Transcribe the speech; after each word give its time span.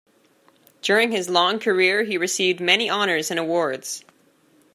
During 0.81 1.11
his 1.11 1.29
long 1.29 1.59
career, 1.59 2.01
he 2.05 2.17
received 2.17 2.59
many 2.59 2.89
honours 2.89 3.29
and 3.29 3.39
awards. 3.39 4.03